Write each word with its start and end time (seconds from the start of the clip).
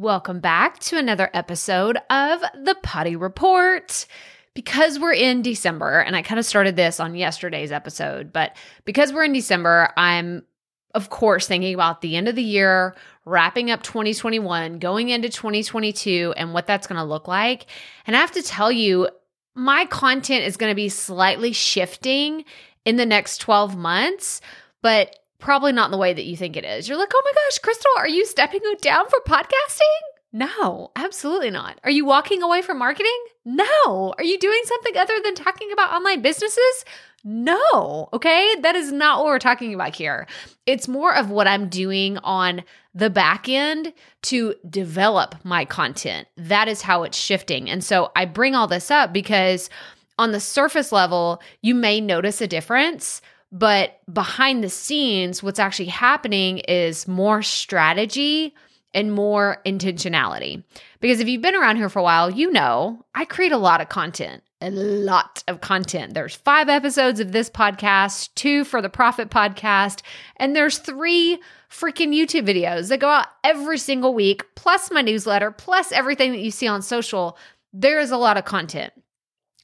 Welcome 0.00 0.40
back 0.40 0.78
to 0.78 0.96
another 0.96 1.28
episode 1.34 1.98
of 2.08 2.40
the 2.54 2.74
Potty 2.82 3.16
Report. 3.16 4.06
Because 4.54 4.98
we're 4.98 5.12
in 5.12 5.42
December, 5.42 6.00
and 6.00 6.16
I 6.16 6.22
kind 6.22 6.38
of 6.38 6.46
started 6.46 6.74
this 6.74 7.00
on 7.00 7.14
yesterday's 7.14 7.70
episode, 7.70 8.32
but 8.32 8.56
because 8.86 9.12
we're 9.12 9.24
in 9.24 9.34
December, 9.34 9.92
I'm 9.98 10.46
of 10.94 11.10
course 11.10 11.46
thinking 11.46 11.74
about 11.74 12.00
the 12.00 12.16
end 12.16 12.28
of 12.28 12.34
the 12.34 12.42
year, 12.42 12.96
wrapping 13.26 13.70
up 13.70 13.82
2021, 13.82 14.78
going 14.78 15.10
into 15.10 15.28
2022, 15.28 16.32
and 16.34 16.54
what 16.54 16.66
that's 16.66 16.86
going 16.86 16.96
to 16.96 17.04
look 17.04 17.28
like. 17.28 17.66
And 18.06 18.16
I 18.16 18.20
have 18.20 18.32
to 18.32 18.42
tell 18.42 18.72
you, 18.72 19.06
my 19.54 19.84
content 19.84 20.46
is 20.46 20.56
going 20.56 20.70
to 20.70 20.76
be 20.76 20.88
slightly 20.88 21.52
shifting 21.52 22.46
in 22.86 22.96
the 22.96 23.04
next 23.04 23.36
12 23.42 23.76
months, 23.76 24.40
but 24.80 25.14
probably 25.40 25.72
not 25.72 25.86
in 25.86 25.90
the 25.90 25.98
way 25.98 26.12
that 26.12 26.26
you 26.26 26.36
think 26.36 26.56
it 26.56 26.64
is. 26.64 26.88
You're 26.88 26.98
like, 26.98 27.12
oh 27.14 27.22
my 27.24 27.32
gosh, 27.32 27.58
Crystal, 27.58 27.90
are 27.98 28.08
you 28.08 28.24
stepping 28.26 28.60
down 28.80 29.08
for 29.08 29.20
podcasting? 29.26 30.10
No, 30.32 30.92
absolutely 30.94 31.50
not. 31.50 31.80
Are 31.82 31.90
you 31.90 32.04
walking 32.04 32.42
away 32.42 32.62
from 32.62 32.78
marketing? 32.78 33.18
No. 33.44 34.14
Are 34.16 34.24
you 34.24 34.38
doing 34.38 34.60
something 34.64 34.96
other 34.96 35.18
than 35.24 35.34
talking 35.34 35.72
about 35.72 35.92
online 35.92 36.22
businesses? 36.22 36.84
No. 37.24 38.08
Okay. 38.12 38.54
That 38.60 38.76
is 38.76 38.92
not 38.92 39.18
what 39.18 39.26
we're 39.26 39.38
talking 39.40 39.74
about 39.74 39.96
here. 39.96 40.28
It's 40.66 40.86
more 40.86 41.14
of 41.14 41.30
what 41.30 41.48
I'm 41.48 41.68
doing 41.68 42.18
on 42.18 42.62
the 42.94 43.10
back 43.10 43.48
end 43.48 43.92
to 44.22 44.54
develop 44.68 45.34
my 45.44 45.64
content. 45.64 46.28
That 46.36 46.68
is 46.68 46.82
how 46.82 47.02
it's 47.02 47.18
shifting. 47.18 47.68
And 47.68 47.82
so 47.82 48.12
I 48.14 48.24
bring 48.24 48.54
all 48.54 48.68
this 48.68 48.90
up 48.90 49.12
because 49.12 49.68
on 50.18 50.32
the 50.32 50.40
surface 50.40 50.92
level, 50.92 51.42
you 51.60 51.74
may 51.74 52.00
notice 52.00 52.40
a 52.40 52.46
difference 52.46 53.20
but 53.52 54.00
behind 54.12 54.62
the 54.62 54.68
scenes, 54.68 55.42
what's 55.42 55.58
actually 55.58 55.86
happening 55.86 56.58
is 56.58 57.08
more 57.08 57.42
strategy 57.42 58.54
and 58.94 59.12
more 59.12 59.60
intentionality. 59.64 60.62
Because 61.00 61.20
if 61.20 61.28
you've 61.28 61.42
been 61.42 61.54
around 61.54 61.76
here 61.76 61.88
for 61.88 61.98
a 61.98 62.04
while, 62.04 62.30
you 62.30 62.50
know 62.50 63.04
I 63.14 63.24
create 63.24 63.52
a 63.52 63.58
lot 63.58 63.80
of 63.80 63.88
content, 63.88 64.42
a 64.60 64.70
lot 64.70 65.42
of 65.48 65.60
content. 65.60 66.14
There's 66.14 66.34
five 66.34 66.68
episodes 66.68 67.20
of 67.20 67.32
this 67.32 67.48
podcast, 67.48 68.30
two 68.34 68.64
for 68.64 68.82
the 68.82 68.88
Profit 68.88 69.30
Podcast, 69.30 70.02
and 70.36 70.54
there's 70.54 70.78
three 70.78 71.40
freaking 71.70 72.14
YouTube 72.14 72.46
videos 72.48 72.88
that 72.88 73.00
go 73.00 73.08
out 73.08 73.28
every 73.44 73.78
single 73.78 74.12
week, 74.12 74.44
plus 74.56 74.90
my 74.90 75.02
newsletter, 75.02 75.50
plus 75.50 75.92
everything 75.92 76.32
that 76.32 76.40
you 76.40 76.50
see 76.50 76.66
on 76.66 76.82
social. 76.82 77.38
There 77.72 78.00
is 78.00 78.10
a 78.10 78.16
lot 78.16 78.36
of 78.36 78.44
content, 78.44 78.92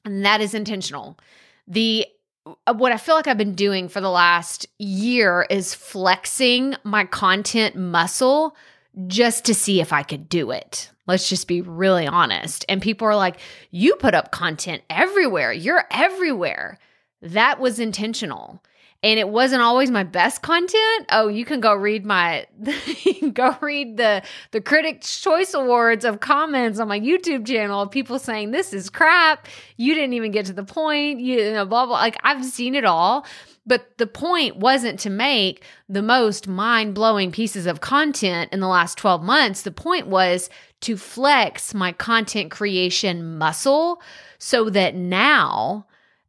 and 0.04 0.24
that 0.24 0.40
is 0.40 0.54
intentional. 0.54 1.18
The 1.66 2.06
Uh, 2.46 2.74
what 2.74 2.92
I 2.92 2.96
feel 2.96 3.14
like 3.14 3.26
I've 3.26 3.38
been 3.38 3.54
doing 3.54 3.88
for 3.88 4.00
the 4.00 4.10
last 4.10 4.66
year 4.78 5.46
is 5.50 5.74
flexing 5.74 6.76
my 6.84 7.04
content 7.04 7.76
muscle 7.76 8.56
just 9.06 9.44
to 9.46 9.54
see 9.54 9.80
if 9.80 9.92
I 9.92 10.02
could 10.02 10.28
do 10.28 10.50
it. 10.50 10.90
Let's 11.06 11.28
just 11.28 11.48
be 11.48 11.60
really 11.60 12.06
honest. 12.06 12.64
And 12.68 12.80
people 12.82 13.06
are 13.06 13.16
like, 13.16 13.38
you 13.70 13.96
put 13.96 14.14
up 14.14 14.30
content 14.30 14.82
everywhere, 14.90 15.52
you're 15.52 15.84
everywhere. 15.90 16.78
That 17.22 17.60
was 17.60 17.78
intentional 17.78 18.62
and 19.06 19.20
it 19.20 19.28
wasn't 19.28 19.62
always 19.62 19.88
my 19.88 20.02
best 20.02 20.42
content. 20.42 21.06
Oh 21.12 21.28
you 21.28 21.44
can 21.44 21.60
go 21.60 21.72
read 21.72 22.04
my 22.04 22.44
go 23.32 23.56
read 23.60 23.96
the 23.96 24.20
the 24.50 24.60
critics 24.60 25.20
choice 25.20 25.54
awards 25.54 26.04
of 26.04 26.18
comments 26.18 26.80
on 26.80 26.88
my 26.88 26.98
youtube 26.98 27.46
channel 27.46 27.82
of 27.82 27.92
people 27.92 28.18
saying 28.18 28.50
this 28.50 28.72
is 28.72 28.90
crap. 28.90 29.46
You 29.76 29.94
didn't 29.94 30.14
even 30.14 30.32
get 30.32 30.46
to 30.46 30.52
the 30.52 30.64
point 30.64 31.20
you 31.20 31.52
know 31.52 31.64
blah 31.64 31.86
blah 31.86 31.94
like 31.94 32.16
i've 32.24 32.44
seen 32.44 32.74
it 32.74 32.84
all. 32.84 33.24
But 33.64 33.96
the 33.98 34.06
point 34.08 34.56
wasn't 34.56 35.00
to 35.00 35.10
make 35.10 35.64
the 35.88 36.02
most 36.02 36.46
mind-blowing 36.46 37.32
pieces 37.32 37.66
of 37.66 37.80
content 37.80 38.52
in 38.52 38.60
the 38.60 38.68
last 38.68 38.96
12 38.96 39.24
months. 39.24 39.62
The 39.62 39.72
point 39.72 40.06
was 40.06 40.48
to 40.82 40.96
flex 40.96 41.74
my 41.74 41.90
content 41.90 42.52
creation 42.52 43.38
muscle 43.38 44.00
so 44.38 44.70
that 44.70 44.94
now 44.94 45.86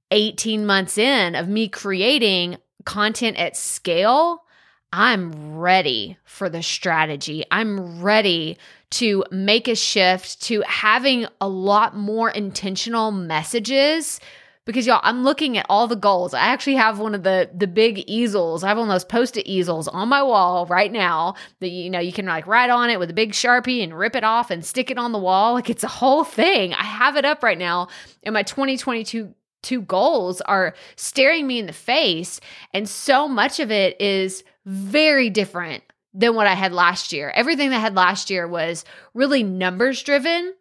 18 0.09 0.65
months 0.65 0.97
in 0.97 1.35
of 1.35 1.47
me 1.47 1.67
creating 1.67 2.57
content 2.87 3.35
at 3.37 3.57
scale, 3.57 4.45
I'm 4.93 5.57
ready 5.57 6.17
for 6.23 6.47
the 6.49 6.63
strategy. 6.63 7.43
I'm 7.51 8.01
ready 8.01 8.57
to 8.91 9.25
make 9.29 9.67
a 9.67 9.75
shift 9.75 10.41
to 10.43 10.61
having 10.61 11.27
a 11.41 11.49
lot 11.49 11.97
more 11.97 12.29
intentional 12.29 13.11
messages. 13.11 14.21
Because 14.63 14.85
y'all 14.85 14.99
i'm 15.03 15.23
looking 15.23 15.57
at 15.57 15.65
all 15.69 15.87
the 15.87 15.95
goals. 15.95 16.33
I 16.33 16.39
actually 16.39 16.75
have 16.75 16.99
one 16.99 17.15
of 17.15 17.23
the 17.23 17.49
the 17.55 17.67
big 17.67 18.03
easels. 18.05 18.65
I 18.65 18.67
have 18.67 18.77
one 18.77 18.89
of 18.89 18.93
those 18.93 19.05
post-it 19.05 19.47
easels 19.47 19.87
on 19.87 20.09
my 20.09 20.21
wall 20.21 20.65
right 20.65 20.91
now 20.91 21.35
that 21.61 21.69
you 21.69 21.89
know 21.89 21.99
you 21.99 22.11
can 22.11 22.25
like 22.25 22.47
write 22.47 22.69
on 22.69 22.89
it 22.89 22.99
with 22.99 23.09
a 23.09 23.13
big 23.13 23.31
sharpie 23.31 23.81
and 23.81 23.97
rip 23.97 24.13
it 24.13 24.25
off 24.25 24.51
and 24.51 24.65
stick 24.65 24.91
it 24.91 24.97
on 24.97 25.13
the 25.13 25.19
wall. 25.19 25.53
Like 25.53 25.69
it's 25.69 25.85
a 25.85 25.87
whole 25.87 26.25
thing. 26.25 26.73
I 26.73 26.83
have 26.83 27.15
it 27.15 27.23
up 27.23 27.43
right 27.43 27.57
now 27.57 27.87
in 28.23 28.33
my 28.33 28.43
2022 28.43 29.33
two 29.61 29.81
goals 29.81 30.41
are 30.41 30.73
staring 30.95 31.47
me 31.47 31.59
in 31.59 31.65
the 31.65 31.73
face. 31.73 32.39
And 32.73 32.87
so 32.87 33.27
much 33.27 33.59
of 33.59 33.71
it 33.71 33.99
is 34.01 34.43
very 34.65 35.29
different 35.29 35.83
than 36.13 36.35
what 36.35 36.47
I 36.47 36.53
had 36.53 36.73
last 36.73 37.13
year. 37.13 37.31
Everything 37.35 37.69
that 37.69 37.77
I 37.77 37.81
had 37.81 37.95
last 37.95 38.29
year 38.29 38.47
was 38.47 38.85
really 39.13 39.43
numbers 39.43 40.01
driven. 40.03 40.53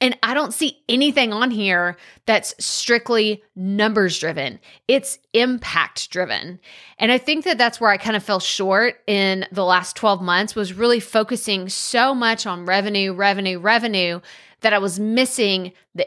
And 0.00 0.18
I 0.22 0.34
don't 0.34 0.52
see 0.52 0.82
anything 0.88 1.32
on 1.32 1.50
here 1.50 1.96
that's 2.26 2.54
strictly 2.58 3.42
numbers 3.54 4.18
driven. 4.18 4.58
It's 4.88 5.18
impact 5.32 6.10
driven. 6.10 6.58
And 6.98 7.12
I 7.12 7.18
think 7.18 7.44
that 7.44 7.58
that's 7.58 7.80
where 7.80 7.90
I 7.90 7.96
kind 7.96 8.16
of 8.16 8.22
fell 8.22 8.40
short 8.40 8.96
in 9.06 9.46
the 9.52 9.64
last 9.64 9.96
12 9.96 10.20
months 10.20 10.54
was 10.54 10.74
really 10.74 11.00
focusing 11.00 11.68
so 11.68 12.14
much 12.14 12.44
on 12.44 12.66
revenue, 12.66 13.12
revenue, 13.12 13.58
revenue 13.58 14.20
that 14.60 14.72
I 14.72 14.78
was 14.78 14.98
missing 14.98 15.72
the 15.94 16.06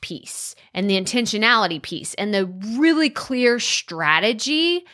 piece 0.00 0.54
and 0.74 0.88
the 0.88 1.00
intentionality 1.00 1.80
piece 1.80 2.14
and 2.14 2.32
the 2.32 2.46
really 2.78 3.10
clear 3.10 3.58
strategy. 3.58 4.84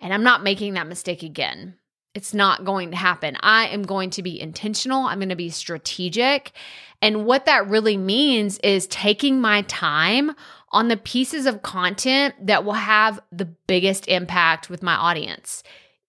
And 0.00 0.12
I'm 0.12 0.22
not 0.22 0.42
making 0.42 0.74
that 0.74 0.88
mistake 0.88 1.22
again. 1.22 1.74
It's 2.14 2.34
not 2.34 2.64
going 2.64 2.90
to 2.90 2.96
happen. 2.96 3.36
I 3.40 3.68
am 3.68 3.84
going 3.84 4.10
to 4.10 4.22
be 4.22 4.40
intentional. 4.40 5.04
I'm 5.04 5.18
going 5.18 5.30
to 5.30 5.36
be 5.36 5.50
strategic. 5.50 6.52
And 7.00 7.24
what 7.24 7.46
that 7.46 7.68
really 7.68 7.96
means 7.96 8.58
is 8.58 8.86
taking 8.88 9.40
my 9.40 9.62
time 9.62 10.32
on 10.72 10.88
the 10.88 10.96
pieces 10.96 11.46
of 11.46 11.62
content 11.62 12.34
that 12.46 12.64
will 12.64 12.72
have 12.72 13.20
the 13.30 13.46
biggest 13.46 14.08
impact 14.08 14.68
with 14.68 14.82
my 14.82 14.94
audience 14.94 15.62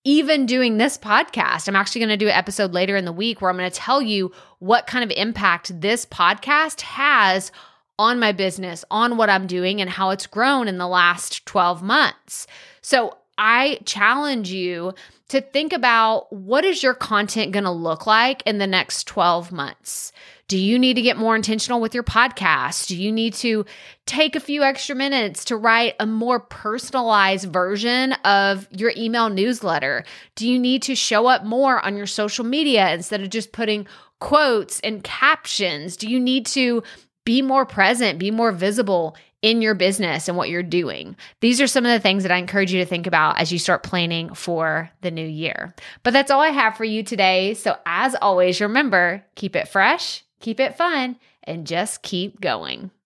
even 0.04 0.46
doing 0.46 0.78
this 0.78 0.98
podcast. 0.98 1.68
I'm 1.68 1.76
actually 1.76 2.00
going 2.00 2.10
to 2.10 2.18
do 2.18 2.28
an 2.28 2.34
episode 2.34 2.74
later 2.74 2.96
in 2.96 3.06
the 3.06 3.14
week 3.14 3.42
where 3.42 3.50
I'm 3.50 3.58
going 3.58 3.70
to 3.70 3.76
tell 3.76 4.02
you 4.02 4.32
what 4.60 4.88
kind 4.88 5.04
of 5.04 5.12
impact 5.16 5.80
this 5.80 6.06
podcast 6.06 6.82
has 6.82 7.52
on 8.00 8.20
my 8.20 8.32
business, 8.32 8.84
on 8.90 9.18
what 9.18 9.30
I'm 9.30 9.48
doing, 9.48 9.82
and 9.82 9.90
how 9.90 10.10
it's 10.10 10.28
grown 10.28 10.68
in 10.68 10.78
the 10.78 10.88
last 10.88 11.46
12 11.46 11.84
months. 11.84 12.48
So 12.82 13.18
I 13.38 13.80
challenge 13.86 14.52
you 14.52 14.94
to 15.30 15.42
think 15.42 15.74
about 15.74 16.32
what 16.32 16.64
is 16.64 16.84
your 16.84 16.94
content 16.94 17.52
going 17.52 17.64
to 17.64 17.72
look 17.72 18.06
like 18.06 18.44
in 18.46 18.60
the 18.60 18.68
next 18.68 19.08
12 19.08 19.52
months? 19.52 20.12
Do 20.48 20.60
you 20.60 20.78
need 20.78 20.94
to 20.96 21.02
get 21.02 21.18
more 21.18 21.36
intentional 21.36 21.82
with 21.82 21.96
your 21.96 22.04
podcast? 22.04 22.88
Do 22.88 22.96
you 22.96 23.12
need 23.12 23.34
to 23.36 23.66
take 24.06 24.36
a 24.36 24.40
few 24.40 24.62
extra 24.62 24.96
minutes 24.96 25.46
to 25.46 25.58
write 25.58 25.96
a 26.00 26.06
more 26.06 26.40
personalized 26.40 27.52
version 27.52 28.14
of 28.24 28.68
your 28.70 28.94
email 28.96 29.30
newsletter? 29.30 30.04
Do 30.36 30.48
you 30.48 30.60
need 30.60 30.84
to 30.84 30.96
show 30.96 31.26
up 31.26 31.44
more 31.44 31.84
on 31.84 31.98
your 31.98 32.06
social 32.06 32.46
media 32.46 32.94
instead 32.94 33.22
of 33.22 33.30
just 33.30 33.54
putting 33.54 33.88
quotes 34.20 34.80
and 34.82 35.04
captions? 35.04 35.98
Do 35.98 36.08
you 36.08 36.20
need 36.20 36.46
to 36.48 36.84
be 37.26 37.42
more 37.42 37.66
present, 37.66 38.20
be 38.20 38.32
more 38.32 38.52
visible 38.52 39.16
in 39.42 39.62
your 39.62 39.76
business 39.76 40.28
and 40.28 40.38
what 40.38 40.50
you're 40.50 40.64
doing. 40.64 41.16
These 41.42 41.60
are 41.62 41.68
some 41.68 41.86
of 41.86 41.92
the 41.92 42.00
things 42.00 42.24
that 42.24 42.32
I 42.32 42.38
encourage 42.38 42.72
you 42.72 42.80
to 42.80 42.86
think 42.86 43.06
about 43.06 43.40
as 43.40 43.52
you 43.52 43.60
start 43.60 43.84
planning 43.84 44.34
for 44.34 44.90
the 45.02 45.12
new 45.12 45.26
year. 45.26 45.76
But 46.04 46.14
that's 46.14 46.32
all 46.32 46.40
I 46.40 46.50
have 46.50 46.78
for 46.78 46.86
you 46.86 47.04
today. 47.04 47.54
So, 47.54 47.78
as 47.86 48.16
always, 48.22 48.62
remember 48.62 49.24
keep 49.36 49.56
it 49.56 49.68
fresh, 49.68 50.24
keep 50.40 50.60
it 50.60 50.78
fun, 50.78 51.18
and 51.44 51.68
just 51.68 52.02
keep 52.02 52.40
going. 52.40 52.90